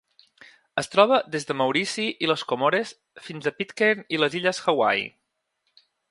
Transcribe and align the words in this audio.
Es 0.81 0.87
troba 0.93 1.17
des 1.35 1.43
de 1.49 1.55
Maurici 1.59 2.05
i 2.27 2.31
les 2.31 2.45
Comores 2.51 2.93
fins 3.27 3.49
a 3.49 3.53
Pitcairn 3.59 4.01
i 4.17 4.21
les 4.23 4.39
illes 4.41 4.63
Hawaii. 4.73 5.05